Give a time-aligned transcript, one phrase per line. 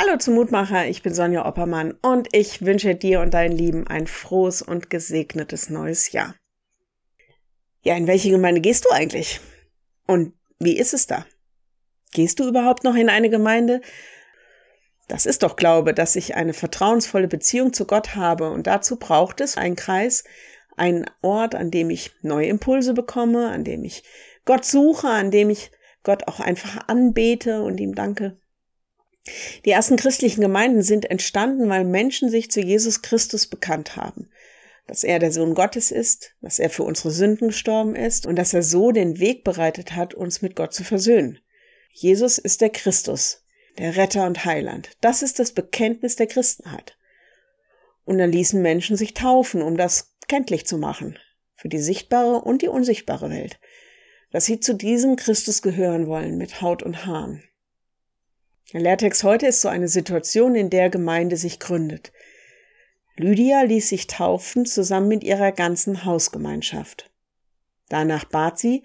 [0.00, 4.06] Hallo zum Mutmacher, ich bin Sonja Oppermann und ich wünsche dir und deinen Lieben ein
[4.06, 6.36] frohes und gesegnetes neues Jahr.
[7.82, 9.40] Ja, in welche Gemeinde gehst du eigentlich?
[10.06, 11.26] Und wie ist es da?
[12.12, 13.80] Gehst du überhaupt noch in eine Gemeinde?
[15.08, 19.40] Das ist doch Glaube, dass ich eine vertrauensvolle Beziehung zu Gott habe und dazu braucht
[19.40, 20.22] es einen Kreis,
[20.76, 24.04] einen Ort, an dem ich neue Impulse bekomme, an dem ich
[24.44, 25.72] Gott suche, an dem ich
[26.04, 28.38] Gott auch einfach anbete und ihm danke.
[29.64, 34.30] Die ersten christlichen Gemeinden sind entstanden, weil Menschen sich zu Jesus Christus bekannt haben.
[34.86, 38.54] Dass er der Sohn Gottes ist, dass er für unsere Sünden gestorben ist und dass
[38.54, 41.38] er so den Weg bereitet hat, uns mit Gott zu versöhnen.
[41.92, 43.44] Jesus ist der Christus,
[43.76, 44.90] der Retter und Heiland.
[45.00, 46.96] Das ist das Bekenntnis der Christenheit.
[48.04, 51.18] Und dann ließen Menschen sich taufen, um das kenntlich zu machen,
[51.54, 53.58] für die sichtbare und die unsichtbare Welt,
[54.30, 57.42] dass sie zu diesem Christus gehören wollen mit Haut und Haaren.
[58.72, 62.12] Lehrtext heute ist so eine Situation, in der Gemeinde sich gründet.
[63.16, 67.10] Lydia ließ sich taufen zusammen mit ihrer ganzen Hausgemeinschaft.
[67.88, 68.82] Danach bat sie,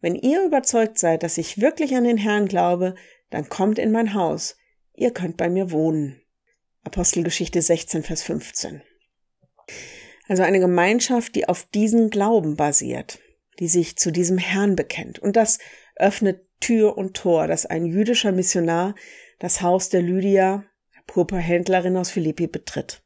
[0.00, 2.94] wenn ihr überzeugt seid, dass ich wirklich an den Herrn glaube,
[3.28, 4.56] dann kommt in mein Haus,
[4.94, 6.22] ihr könnt bei mir wohnen.
[6.82, 8.82] Apostelgeschichte 16, Vers 15.
[10.28, 13.18] Also eine Gemeinschaft, die auf diesen Glauben basiert,
[13.58, 15.18] die sich zu diesem Herrn bekennt.
[15.18, 15.58] Und das
[15.96, 18.94] öffnet Tür und Tor, dass ein jüdischer Missionar
[19.38, 20.64] das Haus der Lydia,
[21.06, 23.02] Purpurhändlerin aus Philippi, betritt.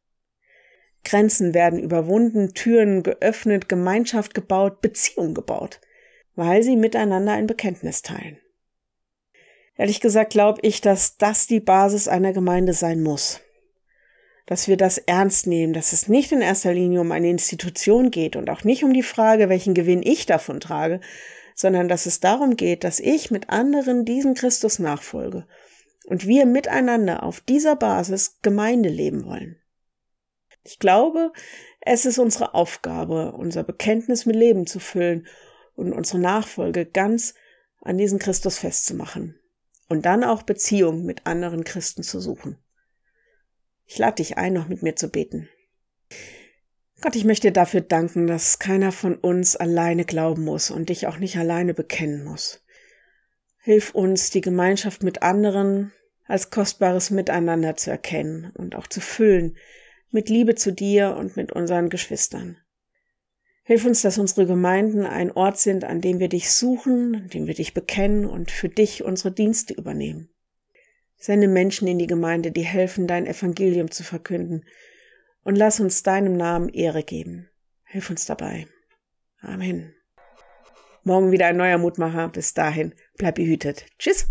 [1.05, 5.81] Grenzen werden überwunden, Türen geöffnet, Gemeinschaft gebaut, Beziehung gebaut,
[6.35, 8.39] weil sie miteinander ein Bekenntnis teilen.
[9.77, 13.41] Ehrlich gesagt glaube ich, dass das die Basis einer Gemeinde sein muss.
[14.47, 18.37] Dass wir das ernst nehmen, dass es nicht in erster Linie um eine Institution geht
[18.37, 21.01] und auch nicht um die Frage, welchen Gewinn ich davon trage,
[21.55, 25.47] sondern dass es darum geht, dass ich mit anderen diesem Christus nachfolge
[26.07, 29.57] und wir miteinander auf dieser Basis Gemeinde leben wollen.
[30.63, 31.33] Ich glaube,
[31.81, 35.27] es ist unsere Aufgabe, unser Bekenntnis mit Leben zu füllen
[35.75, 37.35] und unsere Nachfolge ganz
[37.81, 39.39] an diesen Christus festzumachen
[39.89, 42.59] und dann auch Beziehungen mit anderen Christen zu suchen.
[43.87, 45.49] Ich lade dich ein, noch mit mir zu beten.
[47.05, 51.19] Gott, ich möchte dafür danken, dass keiner von uns alleine glauben muss und dich auch
[51.19, 52.65] nicht alleine bekennen muss.
[53.61, 55.93] Hilf uns, die Gemeinschaft mit anderen
[56.27, 59.59] als kostbares Miteinander zu erkennen und auch zu füllen
[60.13, 62.57] mit Liebe zu dir und mit unseren Geschwistern.
[63.65, 67.47] Hilf uns, dass unsere Gemeinden ein Ort sind, an dem wir dich suchen, an dem
[67.47, 70.31] wir dich bekennen und für dich unsere Dienste übernehmen.
[71.19, 74.65] Sende Menschen in die Gemeinde, die helfen, dein Evangelium zu verkünden
[75.45, 77.49] und lass uns deinem Namen Ehre geben.
[77.85, 78.67] Hilf uns dabei.
[79.41, 79.95] Amen.
[81.05, 82.29] Morgen wieder ein neuer Mutmacher.
[82.31, 83.87] Bis dahin, bleib behütet.
[83.99, 84.27] Tschüss.